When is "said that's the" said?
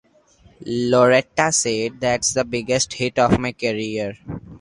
1.51-2.43